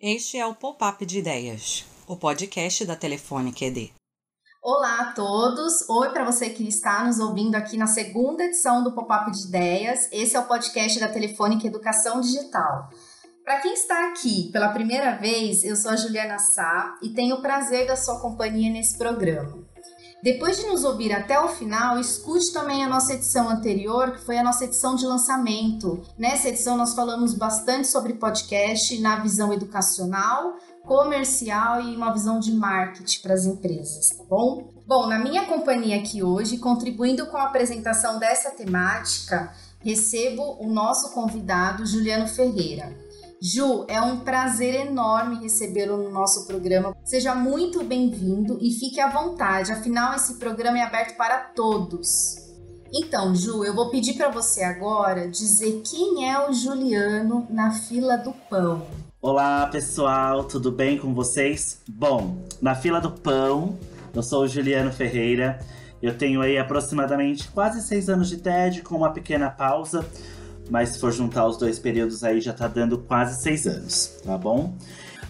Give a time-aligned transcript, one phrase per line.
[0.00, 3.92] Este é o Pop-Up de Ideias, o podcast da Telefônica ED.
[4.62, 5.88] Olá a todos!
[5.88, 10.08] Oi para você que está nos ouvindo aqui na segunda edição do Pop-Up de Ideias.
[10.12, 12.88] Esse é o podcast da Telefônica Educação Digital.
[13.44, 17.42] Para quem está aqui pela primeira vez, eu sou a Juliana Sá e tenho o
[17.42, 19.65] prazer da sua companhia nesse programa.
[20.26, 24.36] Depois de nos ouvir até o final, escute também a nossa edição anterior, que foi
[24.36, 26.02] a nossa edição de lançamento.
[26.18, 32.50] Nessa edição, nós falamos bastante sobre podcast na visão educacional, comercial e uma visão de
[32.50, 34.74] marketing para as empresas, tá bom?
[34.84, 41.14] Bom, na minha companhia aqui hoje, contribuindo com a apresentação dessa temática, recebo o nosso
[41.14, 42.92] convidado Juliano Ferreira.
[43.40, 46.96] Ju, é um prazer enorme recebê-lo no nosso programa.
[47.04, 52.36] Seja muito bem-vindo e fique à vontade, afinal, esse programa é aberto para todos.
[52.94, 58.16] Então, Ju, eu vou pedir para você agora dizer quem é o Juliano na fila
[58.16, 58.86] do pão.
[59.20, 61.82] Olá, pessoal, tudo bem com vocês?
[61.86, 63.78] Bom, na fila do pão,
[64.14, 65.58] eu sou o Juliano Ferreira.
[66.00, 70.06] Eu tenho aí aproximadamente quase seis anos de TED, com uma pequena pausa
[70.70, 74.36] mas se for juntar os dois períodos aí já tá dando quase seis anos, tá
[74.36, 74.74] bom?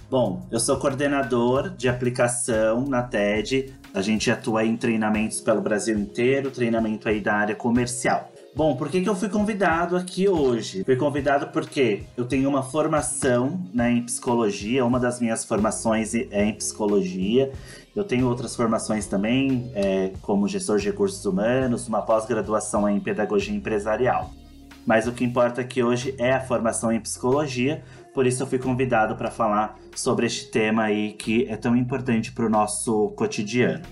[0.09, 3.75] Bom, eu sou coordenador de aplicação na TED.
[3.93, 8.31] A gente atua em treinamentos pelo Brasil inteiro, treinamento aí da área comercial.
[8.55, 10.85] Bom, por que, que eu fui convidado aqui hoje?
[10.85, 16.45] Fui convidado porque eu tenho uma formação né, em psicologia, uma das minhas formações é
[16.45, 17.53] em psicologia.
[17.95, 23.55] Eu tenho outras formações também, é, como gestor de recursos humanos, uma pós-graduação em pedagogia
[23.55, 24.31] empresarial.
[24.87, 27.83] Mas o que importa aqui hoje é a formação em psicologia,
[28.15, 32.31] por isso eu fui convidado para falar sobre este tema aí que é tão importante
[32.31, 33.85] para o nosso cotidiano.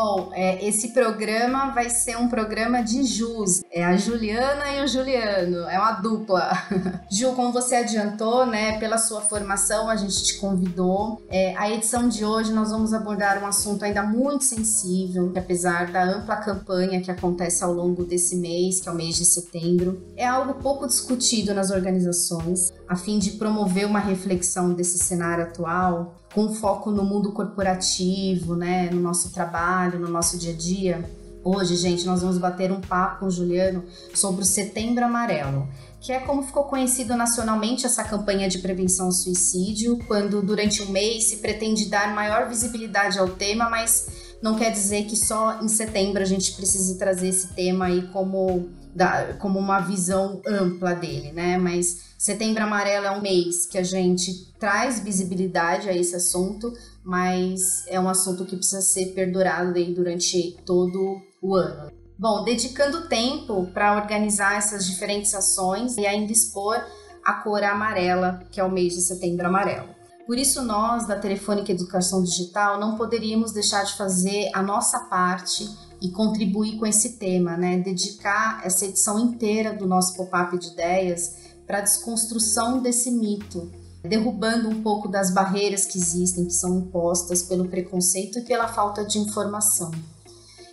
[0.00, 3.62] Bom, é, esse programa vai ser um programa de Jus.
[3.68, 5.68] É a Juliana e o Juliano.
[5.68, 6.52] É uma dupla.
[7.10, 11.20] Ju, como você adiantou, né, pela sua formação, a gente te convidou.
[11.28, 15.90] É, a edição de hoje nós vamos abordar um assunto ainda muito sensível, que apesar
[15.90, 20.00] da ampla campanha que acontece ao longo desse mês, que é o mês de setembro,
[20.16, 26.14] é algo pouco discutido nas organizações, a fim de promover uma reflexão desse cenário atual
[26.34, 31.10] com foco no mundo corporativo, né, no nosso trabalho, no nosso dia a dia.
[31.42, 35.68] Hoje, gente, nós vamos bater um papo com o Juliano sobre o Setembro Amarelo,
[36.00, 40.90] que é como ficou conhecido nacionalmente essa campanha de prevenção ao suicídio, quando durante um
[40.90, 44.08] mês se pretende dar maior visibilidade ao tema, mas
[44.42, 48.68] não quer dizer que só em setembro a gente precise trazer esse tema aí como,
[48.94, 51.56] da, como uma visão ampla dele, né?
[51.58, 56.72] Mas Setembro Amarelo é um mês que a gente traz visibilidade a esse assunto,
[57.04, 61.92] mas é um assunto que precisa ser perdurado aí durante todo o ano.
[62.18, 66.84] Bom, dedicando tempo para organizar essas diferentes ações e ainda expor
[67.24, 69.98] a cor amarela, que é o mês de Setembro Amarelo.
[70.26, 75.68] Por isso, nós da Telefônica Educação Digital não poderíamos deixar de fazer a nossa parte
[76.00, 77.78] e contribuir com esse tema, né?
[77.78, 81.36] Dedicar essa edição inteira do nosso pop-up de ideias
[81.66, 83.70] para a desconstrução desse mito,
[84.02, 89.04] derrubando um pouco das barreiras que existem, que são impostas pelo preconceito e pela falta
[89.04, 89.90] de informação.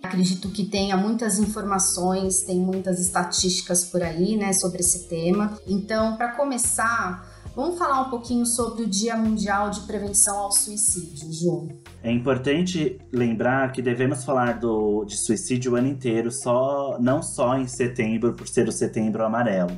[0.02, 5.60] Acredito que tenha muitas informações, tem muitas estatísticas por aí, né, sobre esse tema.
[5.68, 7.29] Então, para começar,
[7.60, 11.68] vamos falar um pouquinho sobre o Dia Mundial de Prevenção ao Suicídio, Ju.
[12.02, 17.58] É importante lembrar que devemos falar do, de suicídio o ano inteiro, só, não só
[17.58, 19.72] em setembro, por ser o setembro amarelo.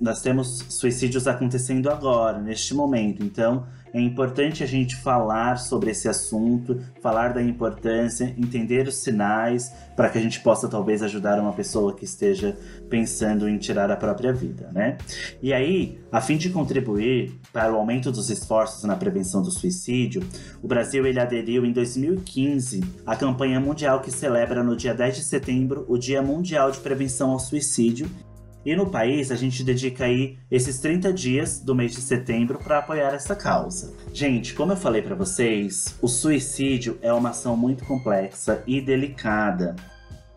[0.00, 3.22] nós temos suicídios acontecendo agora, neste momento.
[3.22, 9.72] Então, é importante a gente falar sobre esse assunto, falar da importância, entender os sinais,
[9.96, 12.56] para que a gente possa talvez ajudar uma pessoa que esteja
[12.88, 14.96] pensando em tirar a própria vida, né?
[15.42, 20.22] E aí, a fim de contribuir para o aumento dos esforços na prevenção do suicídio,
[20.62, 25.24] o Brasil ele aderiu em 2015 à campanha mundial que celebra no dia 10 de
[25.24, 28.08] setembro o Dia Mundial de Prevenção ao Suicídio
[28.64, 32.78] e no país, a gente dedica aí esses 30 dias do mês de setembro para
[32.78, 33.94] apoiar essa causa.
[34.12, 39.74] Gente, como eu falei para vocês, o suicídio é uma ação muito complexa e delicada.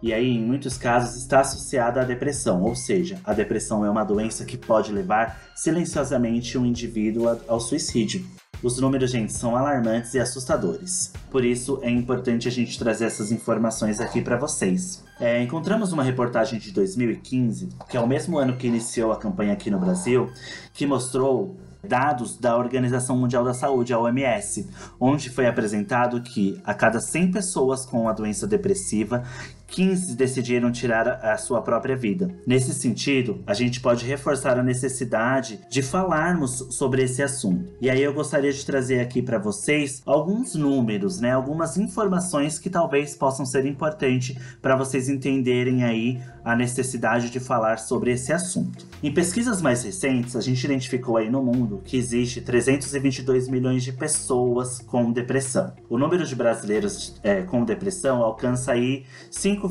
[0.01, 4.03] E aí, em muitos casos, está associada à depressão, ou seja, a depressão é uma
[4.03, 8.25] doença que pode levar silenciosamente um indivíduo ao suicídio.
[8.63, 11.11] Os números, gente, são alarmantes e assustadores.
[11.29, 15.03] Por isso é importante a gente trazer essas informações aqui para vocês.
[15.19, 19.51] É, encontramos uma reportagem de 2015, que é o mesmo ano que iniciou a campanha
[19.51, 20.31] aqui no Brasil,
[20.73, 21.57] que mostrou
[21.87, 24.69] dados da Organização Mundial da Saúde, a OMS,
[24.99, 29.23] onde foi apresentado que a cada 100 pessoas com a doença depressiva,
[29.67, 32.29] 15 decidiram tirar a sua própria vida.
[32.45, 37.71] Nesse sentido, a gente pode reforçar a necessidade de falarmos sobre esse assunto.
[37.81, 42.69] E aí eu gostaria de trazer aqui para vocês alguns números, né, algumas informações que
[42.69, 48.85] talvez possam ser importantes para vocês entenderem aí a necessidade de falar sobre esse assunto.
[49.01, 53.91] Em pesquisas mais recentes, a gente identificou aí no mundo que existe 322 milhões de
[53.91, 55.73] pessoas com depressão.
[55.89, 59.67] O número de brasileiros é, com depressão alcança aí 5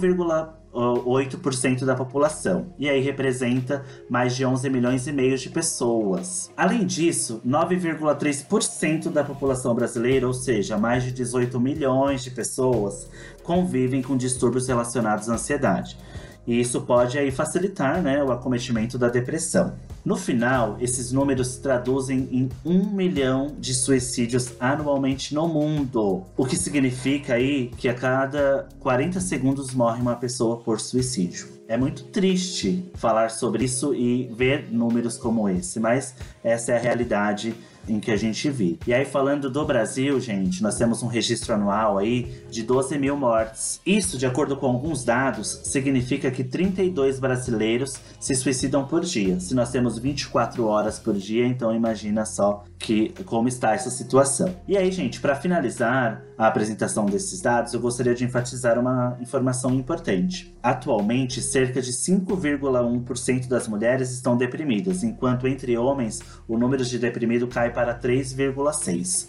[0.72, 6.50] 5,8% da população, e aí representa mais de 11 milhões e meio de pessoas.
[6.56, 13.08] Além disso, 9,3% da população brasileira, ou seja, mais de 18 milhões de pessoas,
[13.42, 15.98] convivem com distúrbios relacionados à ansiedade.
[16.46, 19.74] E isso pode aí facilitar né, o acometimento da depressão.
[20.04, 26.24] No final, esses números se traduzem em um milhão de suicídios anualmente no mundo.
[26.36, 31.46] O que significa aí que a cada 40 segundos morre uma pessoa por suicídio.
[31.68, 36.80] É muito triste falar sobre isso e ver números como esse, mas essa é a
[36.80, 37.54] realidade
[37.88, 38.78] em que a gente vive.
[38.86, 43.16] E aí, falando do Brasil, gente, nós temos um registro anual aí de 12 mil
[43.16, 43.80] mortes.
[43.84, 49.40] Isso, de acordo com alguns dados, significa que 32 brasileiros se suicidam por dia.
[49.40, 54.54] Se nós temos 24 horas por dia, então imagina só que como está essa situação.
[54.66, 59.72] E aí, gente, para finalizar a apresentação desses dados, eu gostaria de enfatizar uma informação
[59.74, 60.54] importante.
[60.62, 67.46] Atualmente, cerca de 5,1% das mulheres estão deprimidas, enquanto entre homens o número de deprimido
[67.46, 69.26] cai para 3,6.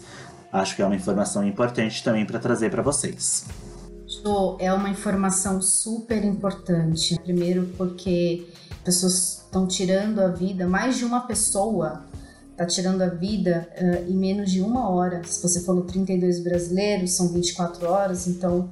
[0.52, 3.44] Acho que é uma informação importante também para trazer para vocês.
[4.60, 7.18] é uma informação super importante.
[7.22, 8.46] Primeiro porque
[8.84, 12.04] pessoas estão tirando a vida, mais de uma pessoa
[12.54, 15.22] está tirando a vida uh, em menos de uma hora.
[15.24, 18.70] Se você falou 32 brasileiros, são 24 horas, então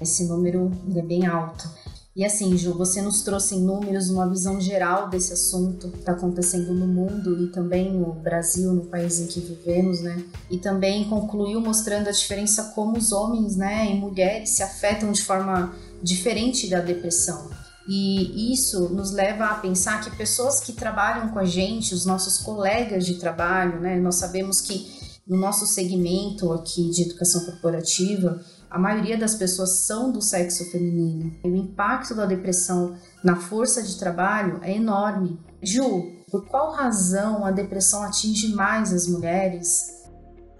[0.00, 1.68] esse número é bem alto.
[2.14, 6.12] E assim, Ju, você nos trouxe em números uma visão geral desse assunto que está
[6.12, 10.24] acontecendo no mundo e também no Brasil, no país em que vivemos, né?
[10.50, 15.22] E também concluiu mostrando a diferença como os homens, né, e mulheres se afetam de
[15.22, 15.72] forma
[16.02, 17.48] diferente da depressão.
[17.88, 22.38] E isso nos leva a pensar que pessoas que trabalham com a gente, os nossos
[22.38, 28.40] colegas de trabalho, né, nós sabemos que no nosso segmento aqui de educação corporativa,
[28.70, 31.32] a maioria das pessoas são do sexo feminino.
[31.42, 35.40] O impacto da depressão na força de trabalho é enorme.
[35.60, 40.00] Ju, por qual razão a depressão atinge mais as mulheres?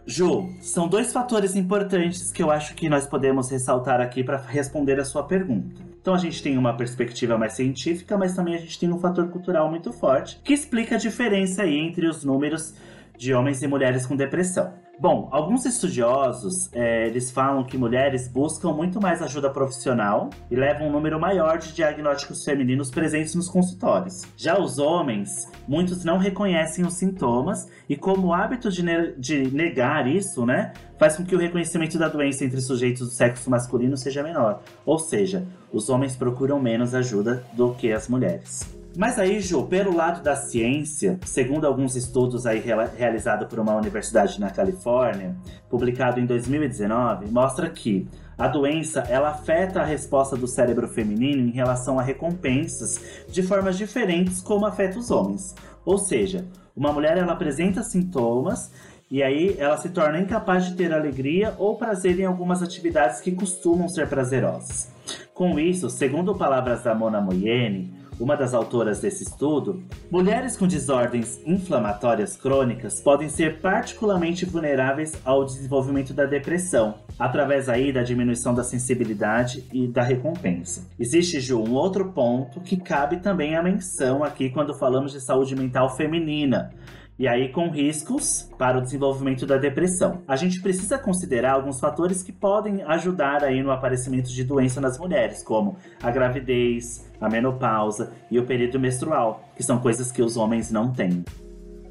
[0.05, 4.99] Ju, são dois fatores importantes que eu acho que nós podemos ressaltar aqui para responder
[4.99, 5.81] a sua pergunta.
[6.01, 9.29] Então a gente tem uma perspectiva mais científica, mas também a gente tem um fator
[9.29, 12.75] cultural muito forte que explica a diferença aí entre os números
[13.17, 14.73] de homens e mulheres com depressão.
[15.01, 20.89] Bom, alguns estudiosos é, eles falam que mulheres buscam muito mais ajuda profissional e levam
[20.89, 24.27] um número maior de diagnósticos femininos presentes nos consultórios.
[24.37, 30.07] Já os homens, muitos não reconhecem os sintomas e, como hábito de, ne de negar
[30.07, 34.23] isso, né, faz com que o reconhecimento da doença entre sujeitos do sexo masculino seja
[34.23, 34.61] menor.
[34.85, 38.80] Ou seja, os homens procuram menos ajuda do que as mulheres.
[38.97, 42.63] Mas aí, Ju, pelo lado da ciência, segundo alguns estudos aí
[42.97, 45.37] realizados por uma universidade na Califórnia,
[45.69, 51.53] publicado em 2019, mostra que a doença ela afeta a resposta do cérebro feminino em
[51.53, 55.55] relação a recompensas de formas diferentes como afeta os homens.
[55.85, 58.73] Ou seja, uma mulher ela apresenta sintomas
[59.11, 63.33] e aí ela se torna incapaz de ter alegria ou prazer em algumas atividades que
[63.33, 64.91] costumam ser prazerosas.
[65.35, 71.41] Com isso, segundo palavras da Mona Moyene, uma das autoras desse estudo, mulheres com desordens
[71.47, 78.63] inflamatórias crônicas podem ser particularmente vulneráveis ao desenvolvimento da depressão, através aí da diminuição da
[78.63, 80.87] sensibilidade e da recompensa.
[80.99, 85.57] Existe, Ju, um outro ponto que cabe também a menção aqui quando falamos de saúde
[85.57, 86.75] mental feminina,
[87.19, 90.23] e aí com riscos para o desenvolvimento da depressão.
[90.27, 94.99] A gente precisa considerar alguns fatores que podem ajudar aí no aparecimento de doença nas
[94.99, 100.37] mulheres, como a gravidez, a menopausa e o período menstrual, que são coisas que os
[100.37, 101.25] homens não têm.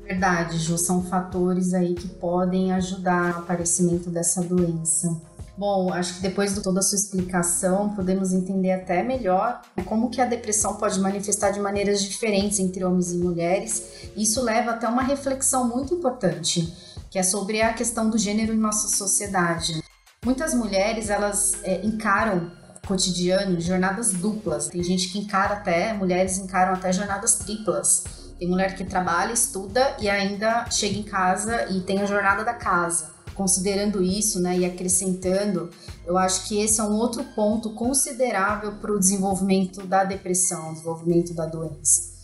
[0.03, 5.21] Verdade, Ju, são fatores aí que podem ajudar no aparecimento dessa doença.
[5.55, 10.21] Bom, acho que depois de toda a sua explicação, podemos entender até melhor como que
[10.21, 14.09] a depressão pode manifestar de maneiras diferentes entre homens e mulheres.
[14.15, 16.73] Isso leva até uma reflexão muito importante,
[17.11, 19.83] que é sobre a questão do gênero em nossa sociedade.
[20.25, 22.51] Muitas mulheres, elas é, encaram
[22.89, 24.67] cotidiano jornadas duplas.
[24.67, 28.03] Tem gente que encara até, mulheres encaram até jornadas triplas.
[28.37, 32.53] Tem mulher que trabalha, estuda e ainda chega em casa e tem a jornada da
[32.53, 35.69] casa considerando isso né, e acrescentando,
[36.05, 41.33] eu acho que esse é um outro ponto considerável para o desenvolvimento da depressão, desenvolvimento
[41.33, 42.19] da doença.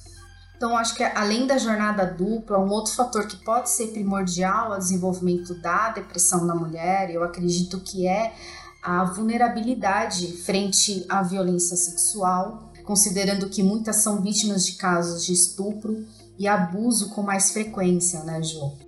[0.58, 4.78] Então, acho que além da jornada dupla, um outro fator que pode ser primordial ao
[4.78, 8.34] desenvolvimento da depressão na mulher, eu acredito que é
[8.86, 16.06] a vulnerabilidade frente à violência sexual, considerando que muitas são vítimas de casos de estupro
[16.38, 18.85] e abuso com mais frequência, né, Ju?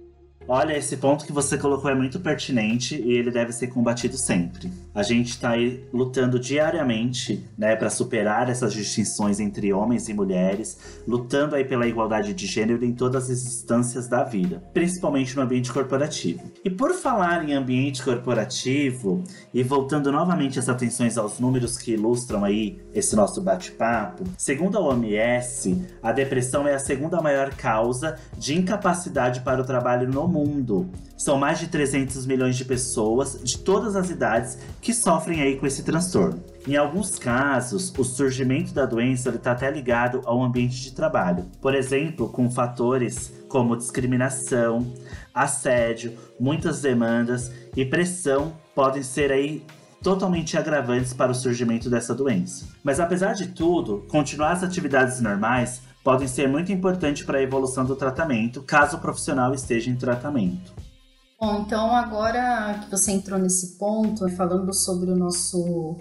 [0.50, 4.72] Olha, esse ponto que você colocou é muito pertinente e ele deve ser combatido sempre.
[4.96, 11.02] A gente está aí lutando diariamente, né, para superar essas distinções entre homens e mulheres,
[11.06, 15.72] lutando aí pela igualdade de gênero em todas as instâncias da vida, principalmente no ambiente
[15.72, 16.42] corporativo.
[16.64, 22.46] E por falar em ambiente corporativo e voltando novamente as atenções aos números que ilustram
[22.46, 28.58] aí esse nosso bate-papo, segundo a OMS, a depressão é a segunda maior causa de
[28.58, 30.90] incapacidade para o trabalho no mundo mundo.
[31.18, 35.66] São mais de 300 milhões de pessoas de todas as idades que sofrem aí com
[35.66, 36.44] esse transtorno.
[36.68, 41.46] Em alguns casos, o surgimento da doença está até ligado ao ambiente de trabalho.
[41.62, 44.86] Por exemplo, com fatores como discriminação,
[45.34, 49.64] assédio, muitas demandas e pressão podem ser aí
[50.04, 52.66] totalmente agravantes para o surgimento dessa doença.
[52.84, 57.84] Mas apesar de tudo, continuar as atividades normais podem ser muito importantes para a evolução
[57.84, 60.72] do tratamento, caso o profissional esteja em tratamento.
[61.38, 65.98] Bom, então agora que você entrou nesse ponto, falando sobre o nosso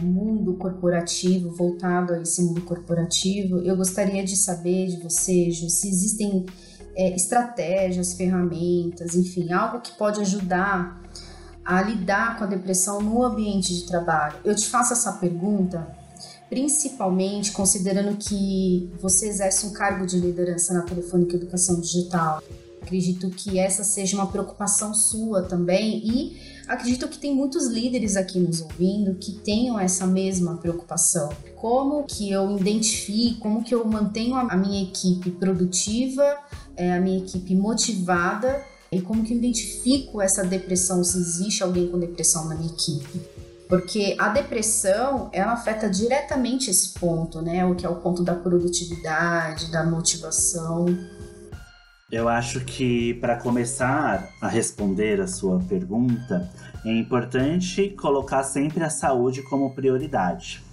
[0.00, 5.88] mundo corporativo, voltado a esse mundo corporativo, eu gostaria de saber de você, Ju, se
[5.88, 6.44] existem
[6.96, 11.00] é, estratégias, ferramentas, enfim, algo que pode ajudar
[11.64, 14.34] a lidar com a depressão no ambiente de trabalho.
[14.44, 15.86] Eu te faço essa pergunta
[16.48, 22.42] principalmente considerando que você exerce um cargo de liderança na Telefônica Educação Digital.
[22.80, 28.40] Acredito que essa seja uma preocupação sua também e acredito que tem muitos líderes aqui
[28.40, 31.28] nos ouvindo que tenham essa mesma preocupação.
[31.56, 36.38] Como que eu identifico, como que eu mantenho a minha equipe produtiva,
[36.76, 41.88] é, a minha equipe motivada e como que eu identifico essa depressão, se existe alguém
[41.88, 43.20] com depressão na minha equipe.
[43.68, 47.66] Porque a depressão, ela afeta diretamente esse ponto, né?
[47.66, 50.86] O que é o ponto da produtividade, da motivação.
[52.10, 56.50] Eu acho que para começar a responder a sua pergunta,
[56.82, 60.64] é importante colocar sempre a saúde como prioridade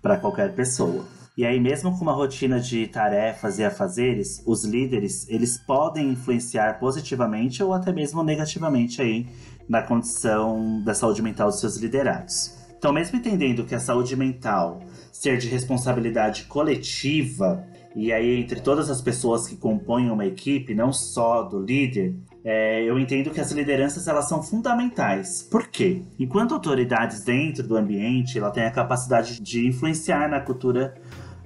[0.00, 1.17] para qualquer pessoa.
[1.38, 6.80] E aí, mesmo com uma rotina de tarefas e afazeres, os líderes eles podem influenciar
[6.80, 9.24] positivamente ou até mesmo negativamente aí
[9.68, 12.58] na condição da saúde mental dos seus liderados.
[12.76, 14.80] Então, mesmo entendendo que a saúde mental
[15.12, 17.64] ser de responsabilidade coletiva,
[17.94, 22.82] e aí entre todas as pessoas que compõem uma equipe, não só do líder, é,
[22.82, 25.40] eu entendo que as lideranças elas são fundamentais.
[25.48, 26.02] Por quê?
[26.18, 30.94] Enquanto autoridades dentro do ambiente, ela tem a capacidade de influenciar na cultura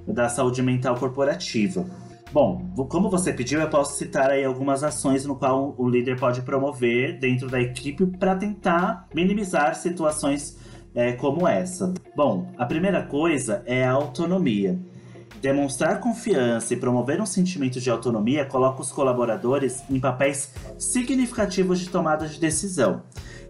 [0.06, 1.86] da saúde mental corporativa.
[2.32, 6.40] Bom, como você pediu, eu posso citar aí algumas ações no qual o líder pode
[6.40, 10.56] promover dentro da equipe para tentar minimizar situações
[10.94, 11.92] é, como essa.
[12.16, 14.80] Bom, a primeira coisa é a autonomia.
[15.42, 21.90] Demonstrar confiança e promover um sentimento de autonomia coloca os colaboradores em papéis significativos de
[21.90, 23.02] tomada de decisão.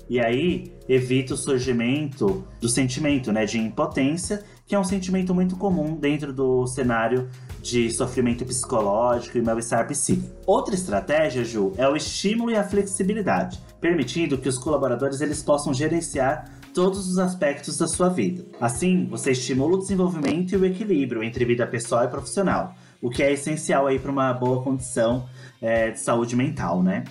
[0.09, 5.57] E aí evita o surgimento do sentimento né, de impotência, que é um sentimento muito
[5.57, 7.29] comum dentro do cenário
[7.61, 10.35] de sofrimento psicológico e mal-estar psíquico.
[10.47, 15.73] Outra estratégia, Ju, é o estímulo e a flexibilidade, permitindo que os colaboradores eles possam
[15.73, 18.45] gerenciar todos os aspectos da sua vida.
[18.61, 23.23] Assim, você estimula o desenvolvimento e o equilíbrio entre vida pessoal e profissional, o que
[23.23, 25.29] é essencial aí para uma boa condição
[25.61, 27.05] é, de saúde mental, né?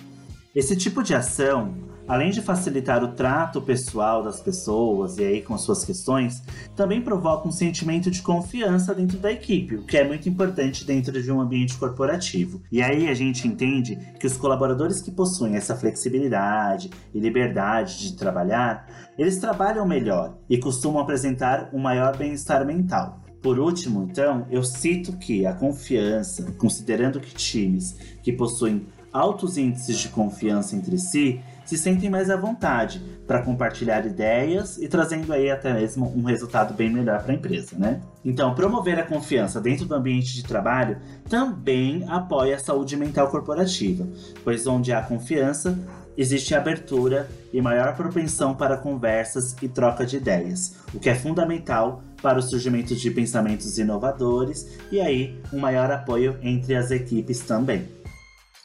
[0.54, 1.74] Esse tipo de ação
[2.12, 6.42] além de facilitar o trato pessoal das pessoas e aí com suas questões,
[6.76, 11.22] também provoca um sentimento de confiança dentro da equipe, o que é muito importante dentro
[11.22, 12.60] de um ambiente corporativo.
[12.70, 18.12] E aí a gente entende que os colaboradores que possuem essa flexibilidade e liberdade de
[18.14, 23.22] trabalhar, eles trabalham melhor e costumam apresentar um maior bem-estar mental.
[23.40, 29.98] Por último, então, eu cito que a confiança, considerando que times que possuem altos índices
[29.98, 31.40] de confiança entre si,
[31.72, 36.74] se sentem mais à vontade para compartilhar ideias e trazendo aí até mesmo um resultado
[36.74, 38.02] bem melhor para a empresa, né?
[38.22, 40.98] Então, promover a confiança dentro do ambiente de trabalho
[41.30, 44.06] também apoia a saúde mental corporativa,
[44.44, 45.78] pois onde há confiança,
[46.14, 52.02] existe abertura e maior propensão para conversas e troca de ideias, o que é fundamental
[52.20, 58.01] para o surgimento de pensamentos inovadores e aí um maior apoio entre as equipes também.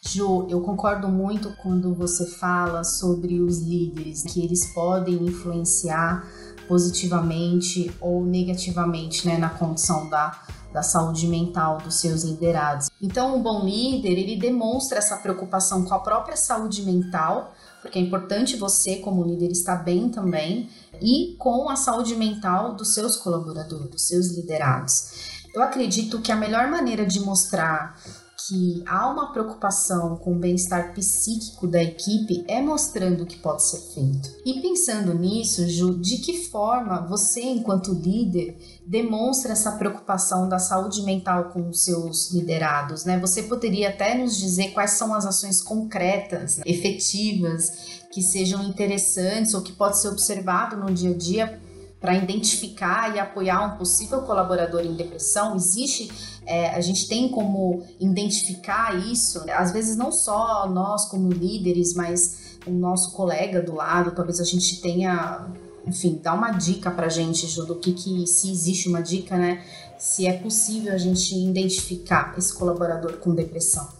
[0.08, 6.26] Ju, eu concordo muito quando você fala sobre os líderes, que eles podem influenciar
[6.66, 10.32] positivamente ou negativamente né, na condição da,
[10.72, 12.90] da saúde mental dos seus liderados.
[13.02, 18.02] Então, um bom líder, ele demonstra essa preocupação com a própria saúde mental, porque é
[18.02, 20.70] importante você, como líder, estar bem também,
[21.02, 25.38] e com a saúde mental dos seus colaboradores, dos seus liderados.
[25.54, 28.00] Eu acredito que a melhor maneira de mostrar
[28.48, 33.64] que há uma preocupação com o bem-estar psíquico da equipe é mostrando o que pode
[33.64, 34.30] ser feito.
[34.46, 41.02] E pensando nisso, Ju, de que forma você, enquanto líder, demonstra essa preocupação da saúde
[41.02, 43.20] mental com os seus liderados, né?
[43.20, 49.62] Você poderia até nos dizer quais são as ações concretas, efetivas, que sejam interessantes ou
[49.62, 51.67] que pode ser observado no dia a dia
[52.00, 55.56] para identificar e apoiar um possível colaborador em depressão?
[55.56, 56.12] Existe,
[56.46, 59.44] é, a gente tem como identificar isso?
[59.50, 64.44] Às vezes não só nós como líderes, mas o nosso colega do lado, talvez a
[64.44, 65.48] gente tenha,
[65.86, 69.38] enfim, dá uma dica para a gente, Ju, do que, que, se existe uma dica,
[69.38, 69.64] né?
[69.98, 73.97] Se é possível a gente identificar esse colaborador com depressão.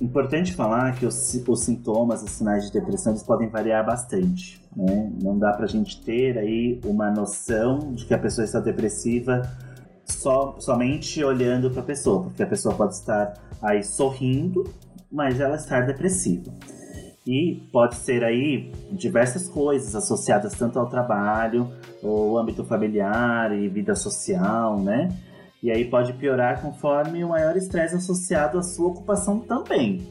[0.00, 4.60] Importante falar que os, os sintomas, os sinais de depressão, eles podem variar bastante.
[4.76, 5.12] Né?
[5.22, 9.42] Não dá pra gente ter aí uma noção de que a pessoa está depressiva
[10.04, 14.64] só, somente olhando para a pessoa, porque a pessoa pode estar aí sorrindo,
[15.10, 16.52] mas ela estar depressiva.
[17.26, 21.70] E pode ser aí diversas coisas associadas tanto ao trabalho,
[22.02, 25.08] ou âmbito familiar e vida social, né?
[25.64, 30.06] E aí pode piorar conforme o maior estresse associado à sua ocupação também.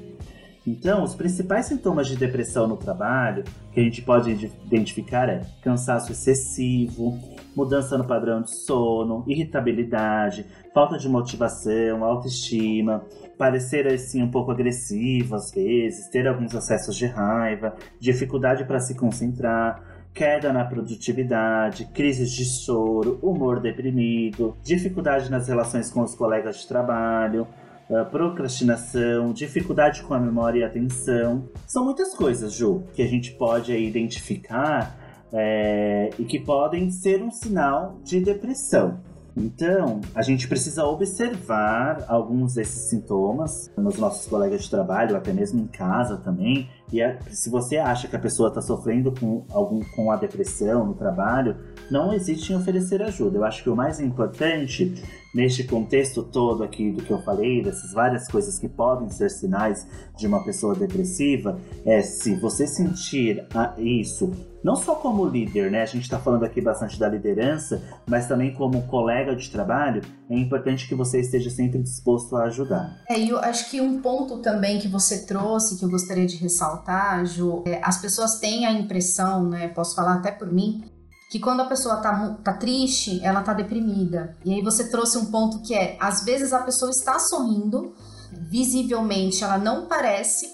[0.65, 4.31] Então, os principais sintomas de depressão no trabalho que a gente pode
[4.65, 7.19] identificar é cansaço excessivo,
[7.55, 13.05] mudança no padrão de sono, irritabilidade, falta de motivação, autoestima,
[13.37, 18.95] parecer assim um pouco agressivo às vezes, ter alguns acessos de raiva, dificuldade para se
[18.95, 26.57] concentrar, queda na produtividade, crises de choro, humor deprimido, dificuldade nas relações com os colegas
[26.57, 27.47] de trabalho,
[27.89, 31.49] uh, procrastinação, dificuldade com a memória e atenção.
[31.65, 34.95] São muitas coisas, Ju, que a gente pode identificar
[35.33, 38.99] é, e que podem ser um sinal de depressão.
[39.35, 45.59] Então, a gente precisa observar alguns desses sintomas nos nossos colegas de trabalho, até mesmo
[45.59, 46.69] em casa também.
[46.93, 50.85] E é, se você acha que a pessoa está sofrendo com, algum, com a depressão
[50.85, 51.57] no trabalho,
[51.89, 53.39] não existe em oferecer ajuda.
[53.39, 54.93] Eu acho que o mais importante
[55.33, 59.87] neste contexto todo aqui do que eu falei, dessas várias coisas que podem ser sinais
[60.15, 63.43] de uma pessoa depressiva, é se você sentir
[63.79, 64.31] isso
[64.63, 65.81] não só como líder, né?
[65.81, 70.37] A gente está falando aqui bastante da liderança, mas também como colega de trabalho, é
[70.37, 72.97] importante que você esteja sempre disposto a ajudar.
[73.09, 76.37] É, e eu acho que um ponto também que você trouxe, que eu gostaria de
[76.37, 76.82] ressaltar,
[77.25, 79.67] Ju, é, as pessoas têm a impressão, né?
[79.69, 80.83] Posso falar até por mim,
[81.29, 84.37] que quando a pessoa tá, tá triste, ela tá deprimida.
[84.45, 87.93] E aí você trouxe um ponto que é, às vezes a pessoa está sorrindo,
[88.31, 90.47] visivelmente ela não parece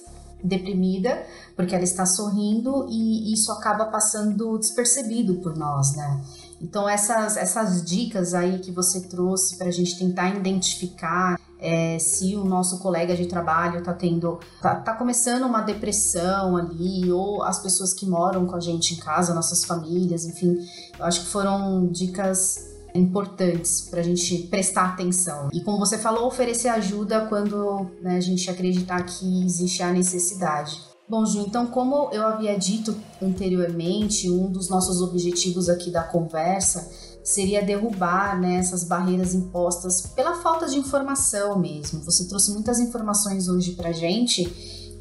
[0.43, 6.21] deprimida, porque ela está sorrindo e isso acaba passando despercebido por nós, né?
[6.61, 12.35] Então essas, essas dicas aí que você trouxe para a gente tentar identificar é, se
[12.35, 17.59] o nosso colega de trabalho está tendo, tá, tá, começando uma depressão ali, ou as
[17.59, 20.57] pessoas que moram com a gente em casa, nossas famílias, enfim,
[20.97, 25.49] eu acho que foram dicas importantes para a gente prestar atenção.
[25.53, 30.79] E como você falou, oferecer ajuda quando né, a gente acreditar que existe a necessidade.
[31.07, 37.08] Bom, Ju, então, como eu havia dito anteriormente, um dos nossos objetivos aqui da conversa
[37.23, 42.01] seria derrubar né, essas barreiras impostas pela falta de informação mesmo.
[42.01, 44.45] Você trouxe muitas informações hoje para gente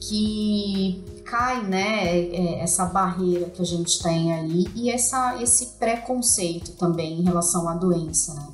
[0.01, 6.73] que cai né, é, essa barreira que a gente tem aí e essa, esse preconceito
[6.73, 8.35] também em relação à doença.
[8.35, 8.47] Né?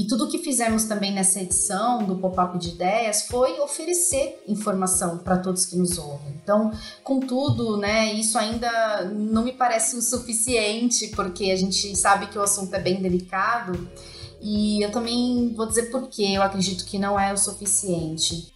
[0.00, 5.36] E tudo que fizemos também nessa edição do Pop-up de Ideias foi oferecer informação para
[5.36, 6.40] todos que nos ouvem.
[6.42, 6.72] Então,
[7.04, 12.42] contudo, né, isso ainda não me parece o suficiente, porque a gente sabe que o
[12.42, 13.90] assunto é bem delicado.
[14.40, 18.50] E eu também vou dizer por que eu acredito que não é o suficiente.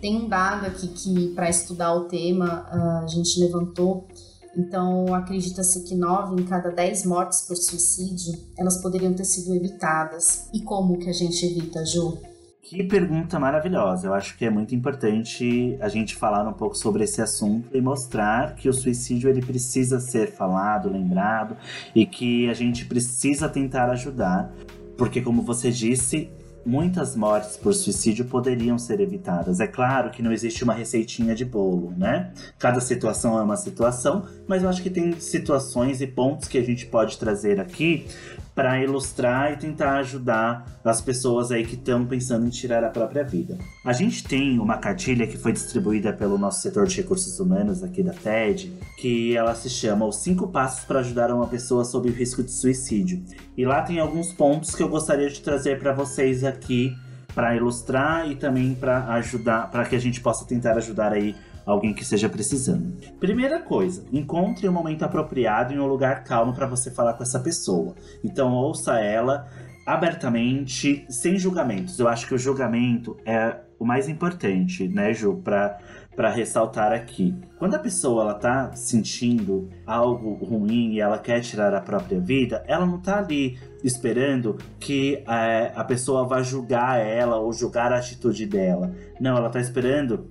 [0.00, 4.08] Tem um dado aqui que, para estudar o tema, a gente levantou
[4.56, 10.48] então, acredita-se que 9 em cada 10 mortes por suicídio, elas poderiam ter sido evitadas.
[10.52, 12.18] E como que a gente evita, Ju?
[12.62, 14.06] Que pergunta maravilhosa.
[14.06, 17.80] Eu acho que é muito importante a gente falar um pouco sobre esse assunto e
[17.80, 21.56] mostrar que o suicídio ele precisa ser falado, lembrado
[21.94, 24.52] e que a gente precisa tentar ajudar,
[24.96, 26.30] porque como você disse,
[26.64, 29.60] muitas mortes por suicídio poderiam ser evitadas.
[29.60, 32.32] É claro que não existe uma receitinha de bolo, né?
[32.58, 36.62] Cada situação é uma situação, mas eu acho que tem situações e pontos que a
[36.62, 38.06] gente pode trazer aqui
[38.60, 43.24] para ilustrar e tentar ajudar as pessoas aí que estão pensando em tirar a própria
[43.24, 43.56] vida.
[43.82, 48.02] A gente tem uma cartilha que foi distribuída pelo nosso setor de recursos humanos aqui
[48.02, 52.12] da TED, que ela se chama Os 5 Passos para Ajudar uma Pessoa sob o
[52.12, 53.24] Risco de Suicídio.
[53.56, 56.94] E lá tem alguns pontos que eu gostaria de trazer para vocês aqui
[57.34, 61.92] para ilustrar e também para ajudar, para que a gente possa tentar ajudar aí alguém
[61.92, 62.94] que esteja precisando.
[63.18, 67.40] Primeira coisa, encontre um momento apropriado em um lugar calmo para você falar com essa
[67.40, 67.94] pessoa.
[68.24, 69.48] Então ouça ela
[69.86, 71.98] abertamente, sem julgamentos.
[71.98, 75.78] Eu acho que o julgamento é o mais importante, né, Ju, para
[76.20, 77.34] para ressaltar aqui.
[77.58, 82.62] Quando a pessoa ela tá sentindo algo ruim e ela quer tirar a própria vida,
[82.66, 87.96] ela não tá ali esperando que é, a pessoa vá julgar ela ou julgar a
[87.96, 88.92] atitude dela.
[89.18, 90.26] Não, ela tá esperando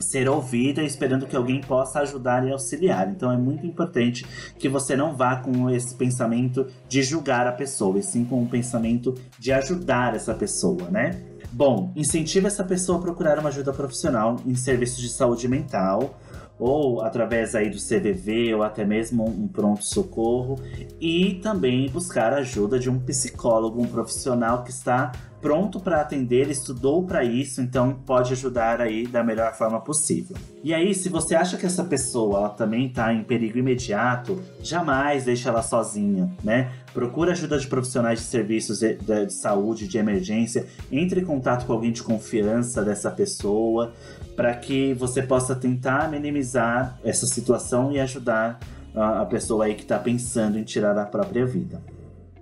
[0.00, 3.08] ser ouvida, esperando que alguém possa ajudar e auxiliar.
[3.10, 4.26] Então é muito importante
[4.58, 8.48] que você não vá com esse pensamento de julgar a pessoa, e sim com o
[8.48, 11.20] pensamento de ajudar essa pessoa, né?
[11.52, 16.18] Bom, incentiva essa pessoa a procurar uma ajuda profissional em serviços de saúde mental
[16.60, 20.60] ou através aí do CVV ou até mesmo um pronto socorro
[21.00, 25.10] e também buscar a ajuda de um psicólogo, um profissional que está
[25.40, 30.36] pronto para atender, estudou para isso, então pode ajudar aí da melhor forma possível.
[30.62, 35.24] E aí, se você acha que essa pessoa ela também está em perigo imediato, jamais
[35.24, 36.70] deixe ela sozinha, né?
[36.92, 41.66] Procure ajuda de profissionais de serviços de, de, de saúde, de emergência, entre em contato
[41.66, 43.92] com alguém de confiança dessa pessoa,
[44.36, 48.58] para que você possa tentar minimizar essa situação e ajudar
[48.94, 51.80] a, a pessoa aí que está pensando em tirar a própria vida.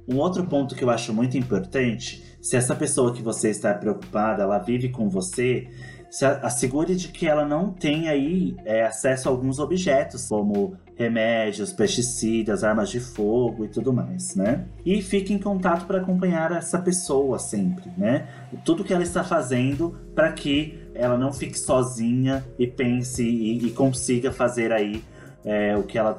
[0.09, 4.43] Um outro ponto que eu acho muito importante se essa pessoa que você está preocupada,
[4.43, 5.69] ela vive com você,
[6.11, 11.73] se assegure de que ela não tem aí é, acesso a alguns objetos, como remédios,
[11.73, 14.67] pesticidas, armas de fogo e tudo mais, né?
[14.85, 18.27] E fique em contato para acompanhar essa pessoa sempre, né?
[18.65, 23.71] Tudo que ela está fazendo para que ela não fique sozinha e pense e, e
[23.71, 25.05] consiga fazer aí
[25.45, 26.17] é, o que ela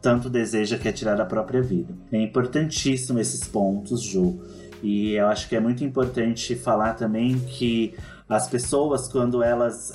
[0.00, 1.94] tanto, deseja, que é tirar a própria vida.
[2.12, 4.38] É importantíssimo esses pontos, Ju.
[4.84, 7.94] E eu acho que é muito importante falar também que
[8.28, 9.94] as pessoas, quando elas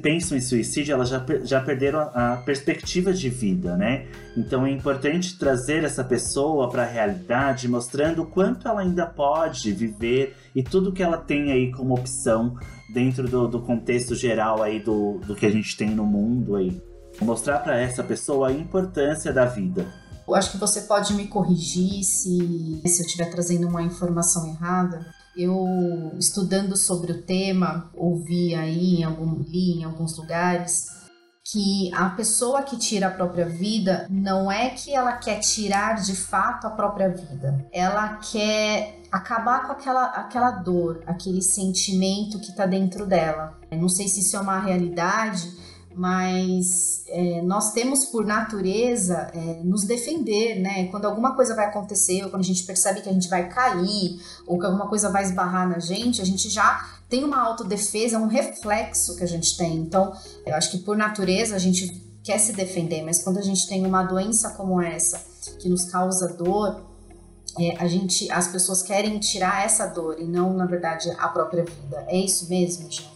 [0.00, 4.06] pensam em suicídio, elas já, já perderam a, perspectiva de vida, né?
[4.36, 9.72] Então é importante trazer essa pessoa para a realidade, mostrando o quanto ela ainda pode
[9.72, 12.56] viver e tudo que ela tem aí como opção
[12.94, 16.80] dentro do, do contexto geral aí do, do que a gente tem no mundo aí.
[17.20, 19.84] Mostrar para essa pessoa a importância da vida,
[20.26, 25.06] eu acho que você pode me corrigir se, se eu estiver trazendo uma informação errada.
[25.36, 30.86] Eu, estudando sobre o tema, ouvi aí, em algum, li em alguns lugares,
[31.44, 36.14] que a pessoa que tira a própria vida não é que ela quer tirar de
[36.14, 42.64] fato a própria vida, ela quer acabar com aquela, aquela dor, aquele sentimento que está
[42.64, 43.58] dentro dela.
[43.70, 45.52] Eu não sei se isso é uma realidade,
[45.94, 50.86] mas é, nós temos por natureza é, nos defender, né?
[50.88, 54.20] Quando alguma coisa vai acontecer, ou quando a gente percebe que a gente vai cair,
[54.46, 58.26] ou que alguma coisa vai esbarrar na gente, a gente já tem uma autodefesa, um
[58.26, 59.76] reflexo que a gente tem.
[59.76, 60.12] Então,
[60.46, 63.84] eu acho que por natureza a gente quer se defender, mas quando a gente tem
[63.84, 65.24] uma doença como essa,
[65.58, 66.82] que nos causa dor,
[67.58, 71.64] é, a gente, as pessoas querem tirar essa dor e não, na verdade, a própria
[71.64, 72.04] vida.
[72.08, 73.11] É isso mesmo, João?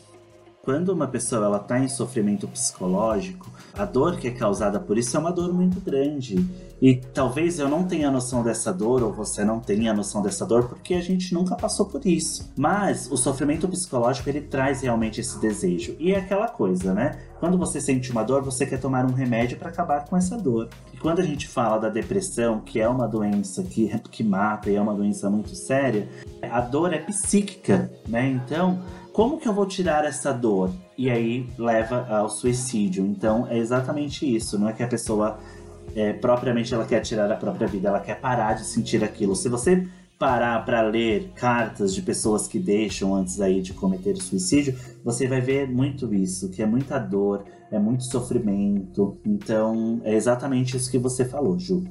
[0.66, 5.16] Quando uma pessoa ela tá em sofrimento psicológico, a dor que é causada por isso
[5.16, 6.44] é uma dor muito grande.
[6.83, 10.68] E talvez eu não tenha noção dessa dor, ou você não tenha noção dessa dor,
[10.68, 12.52] porque a gente nunca passou por isso.
[12.57, 15.94] Mas o sofrimento psicológico ele traz realmente esse desejo.
[16.00, 17.16] E é aquela coisa, né?
[17.38, 20.68] Quando você sente uma dor, você quer tomar um remédio para acabar com essa dor.
[20.92, 24.74] E quando a gente fala da depressão, que é uma doença que, que mata e
[24.74, 26.09] é uma doença muito séria,
[26.42, 28.29] a dor é psíquica, né?
[28.29, 28.81] Então,
[29.16, 30.70] como que eu vou tirar essa dor?
[30.98, 33.02] E aí leva ao suicídio.
[33.07, 34.59] Então é exatamente isso.
[34.59, 35.38] Não é que a pessoa
[35.94, 39.35] é, propriamente ela quer tirar a própria vida, ela quer parar de sentir aquilo.
[39.35, 44.79] Se você parar para ler cartas de pessoas que deixam antes aí de cometer suicídio,
[45.02, 49.16] você vai ver muito isso, que é muita dor, é muito sofrimento.
[49.24, 51.85] Então é exatamente isso que você falou, Ju.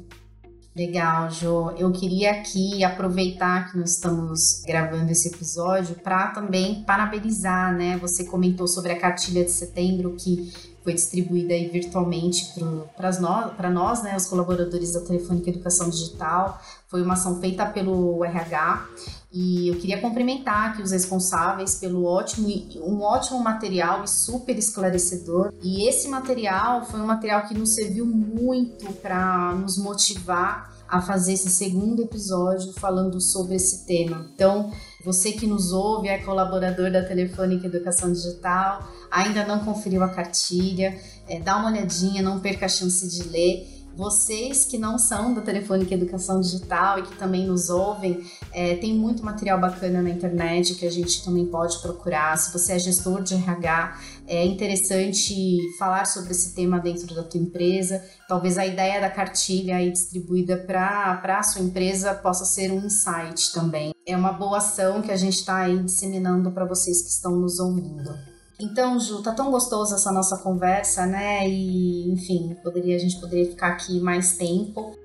[0.76, 1.72] Legal, Jo.
[1.78, 7.98] Eu queria aqui aproveitar que nós estamos gravando esse episódio para também parabenizar, né?
[8.00, 10.52] Você comentou sobre a cartilha de setembro que
[10.84, 12.54] foi distribuída aí virtualmente
[12.96, 16.62] para nós, nós, né, os colaboradores da Telefônica Educação Digital.
[16.88, 18.88] Foi uma ação feita pelo RH
[19.32, 22.48] e eu queria cumprimentar aqui os responsáveis pelo ótimo,
[22.86, 25.52] um ótimo material e super esclarecedor.
[25.62, 31.34] E esse material foi um material que nos serviu muito para nos motivar a fazer
[31.34, 34.30] esse segundo episódio falando sobre esse tema.
[34.34, 34.72] Então,
[35.04, 40.98] você que nos ouve, é colaborador da Telefônica Educação Digital, ainda não conferiu a cartilha,
[41.28, 43.75] é, dá uma olhadinha, não perca a chance de ler.
[43.96, 48.94] Vocês que não são da Telefônica Educação Digital e que também nos ouvem, é, tem
[48.94, 52.38] muito material bacana na internet que a gente também pode procurar.
[52.38, 57.40] Se você é gestor de RH, é interessante falar sobre esse tema dentro da tua
[57.40, 58.04] empresa.
[58.28, 63.54] Talvez a ideia da cartilha aí distribuída para a sua empresa possa ser um insight
[63.54, 63.94] também.
[64.06, 67.60] É uma boa ação que a gente está aí disseminando para vocês que estão nos
[67.60, 68.35] ouvindo.
[68.60, 71.48] Então, Ju, tá tão gostoso essa nossa conversa, né?
[71.48, 74.96] E, enfim, poderia, a gente poderia ficar aqui mais tempo.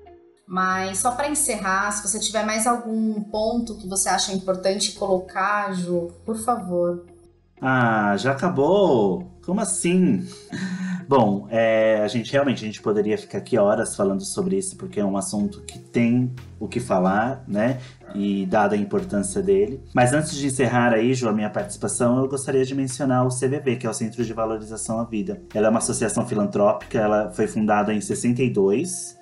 [0.47, 5.73] Mas só para encerrar, se você tiver mais algum ponto que você acha importante colocar,
[5.73, 7.05] Ju, por favor.
[7.61, 9.31] Ah, já acabou?
[9.45, 10.27] Como assim?
[11.07, 14.99] Bom, é, a gente realmente a gente poderia ficar aqui horas falando sobre isso, porque
[14.99, 17.79] é um assunto que tem o que falar, né?
[18.15, 19.83] E dada a importância dele.
[19.93, 23.75] Mas antes de encerrar aí, Ju, a minha participação, eu gostaria de mencionar o CVV,
[23.75, 25.41] que é o Centro de Valorização à Vida.
[25.53, 29.19] Ela é uma associação filantrópica, ela foi fundada em 62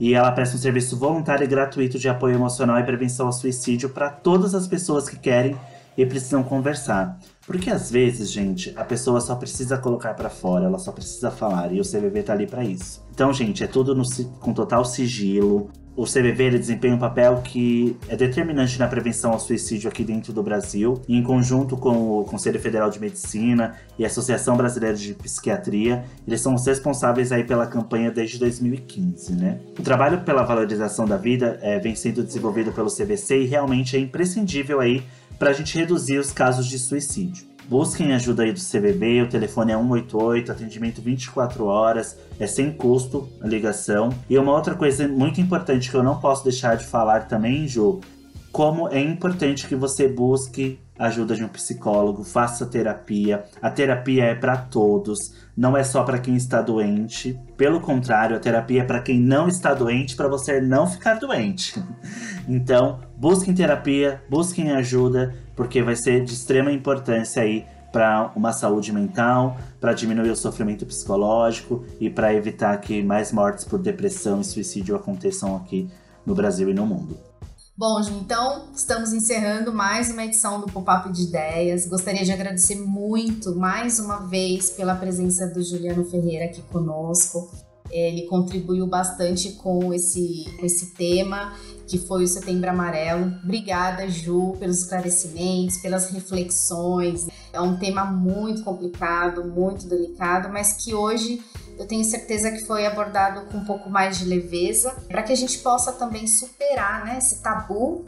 [0.00, 3.90] e ela presta um serviço voluntário e gratuito de apoio emocional e prevenção ao suicídio
[3.90, 5.56] para todas as pessoas que querem
[5.96, 7.18] e precisam conversar.
[7.46, 11.72] Porque às vezes, gente, a pessoa só precisa colocar para fora, ela só precisa falar
[11.72, 13.04] e o CVV tá ali para isso.
[13.12, 14.04] Então, gente, é tudo no,
[14.40, 15.70] com total sigilo.
[15.94, 20.32] O CVV ele desempenha um papel que é determinante na prevenção ao suicídio aqui dentro
[20.32, 24.96] do Brasil, e em conjunto com o Conselho Federal de Medicina e a Associação Brasileira
[24.96, 29.60] de Psiquiatria, eles são os responsáveis aí pela campanha desde 2015, né?
[29.78, 34.00] O trabalho pela valorização da vida é, vem sendo desenvolvido pelo CVC e realmente é
[34.00, 35.02] imprescindível aí
[35.38, 37.52] para a gente reduzir os casos de suicídio.
[37.68, 43.28] Busquem ajuda aí do CVB, o telefone é 188, atendimento 24 horas, é sem custo
[43.40, 44.10] a ligação.
[44.28, 48.00] E uma outra coisa muito importante que eu não posso deixar de falar também, Ju,
[48.50, 53.44] como é importante que você busque ajuda de um psicólogo, faça terapia.
[53.60, 55.18] A terapia é para todos,
[55.56, 57.38] não é só para quem está doente.
[57.56, 61.82] Pelo contrário, a terapia é para quem não está doente, para você não ficar doente.
[62.48, 68.92] Então, busquem terapia, busquem ajuda, porque vai ser de extrema importância aí para uma saúde
[68.92, 74.44] mental, para diminuir o sofrimento psicológico e para evitar que mais mortes por depressão e
[74.44, 75.88] suicídio aconteçam aqui
[76.26, 77.31] no Brasil e no mundo.
[77.74, 81.86] Bom, então estamos encerrando mais uma edição do Pop-Up de Ideias.
[81.88, 87.50] Gostaria de agradecer muito mais uma vez pela presença do Juliano Ferreira aqui conosco.
[87.90, 91.54] Ele contribuiu bastante com esse, esse tema,
[91.86, 93.34] que foi o Setembro Amarelo.
[93.42, 97.26] Obrigada, Ju, pelos esclarecimentos, pelas reflexões.
[97.54, 101.42] É um tema muito complicado, muito delicado, mas que hoje
[101.78, 105.36] eu tenho certeza que foi abordado com um pouco mais de leveza, para que a
[105.36, 108.04] gente possa também superar né, esse tabu,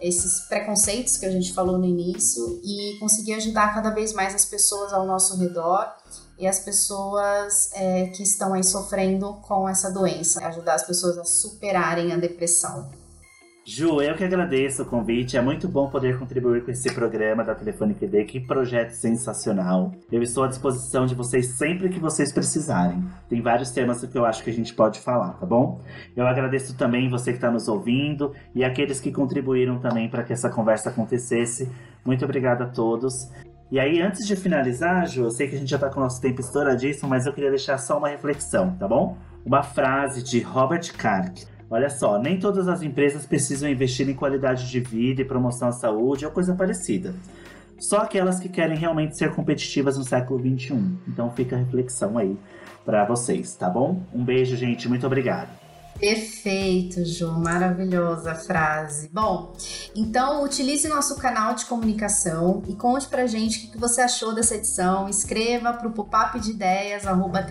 [0.00, 4.44] esses preconceitos que a gente falou no início e conseguir ajudar cada vez mais as
[4.44, 5.92] pessoas ao nosso redor
[6.38, 11.24] e as pessoas é, que estão aí sofrendo com essa doença, ajudar as pessoas a
[11.24, 12.88] superarem a depressão.
[13.70, 15.36] Ju, eu que agradeço o convite.
[15.36, 18.26] É muito bom poder contribuir com esse programa da Telefônica ID.
[18.26, 19.92] Que projeto sensacional.
[20.10, 23.04] Eu estou à disposição de vocês sempre que vocês precisarem.
[23.28, 25.82] Tem vários temas que eu acho que a gente pode falar, tá bom?
[26.16, 30.32] Eu agradeço também você que está nos ouvindo e aqueles que contribuíram também para que
[30.32, 31.70] essa conversa acontecesse.
[32.06, 33.30] Muito obrigado a todos.
[33.70, 36.02] E aí, antes de finalizar, Ju, eu sei que a gente já tá com o
[36.04, 39.18] nosso tempo estouradíssimo, mas eu queria deixar só uma reflexão, tá bom?
[39.44, 41.57] Uma frase de Robert Kark.
[41.70, 45.72] Olha só, nem todas as empresas precisam investir em qualidade de vida e promoção à
[45.72, 47.14] saúde ou coisa parecida.
[47.78, 50.74] Só aquelas que querem realmente ser competitivas no século XXI.
[51.06, 52.36] Então fica a reflexão aí
[52.84, 54.02] para vocês, tá bom?
[54.12, 54.88] Um beijo, gente.
[54.88, 55.67] Muito obrigado.
[55.98, 59.08] Perfeito, Ju, maravilhosa frase.
[59.12, 59.52] Bom,
[59.96, 64.54] então utilize nosso canal de comunicação e conte pra gente o que você achou dessa
[64.54, 65.08] edição.
[65.08, 67.44] Escreva para o pop-up de ideias, arroba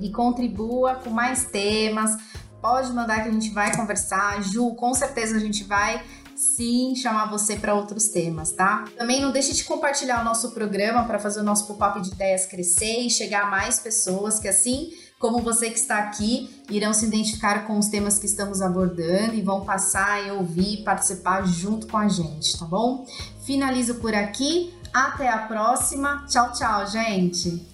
[0.00, 2.16] e contribua com mais temas.
[2.60, 4.42] Pode mandar que a gente vai conversar.
[4.42, 6.02] Ju, com certeza a gente vai
[6.34, 8.84] sim chamar você para outros temas, tá?
[8.96, 12.46] Também não deixe de compartilhar o nosso programa para fazer o nosso pop-up de ideias
[12.46, 17.06] crescer e chegar a mais pessoas, que assim como você que está aqui, irão se
[17.06, 21.96] identificar com os temas que estamos abordando e vão passar e ouvir participar junto com
[21.96, 23.04] a gente, tá bom?
[23.44, 24.72] Finalizo por aqui.
[24.94, 26.24] Até a próxima.
[26.28, 27.66] Tchau, tchau, gente.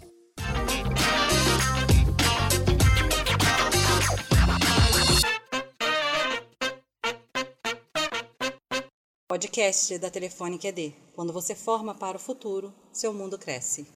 [9.28, 10.94] Podcast da Telefone QD.
[11.14, 13.86] Quando você forma para o futuro, seu mundo cresce.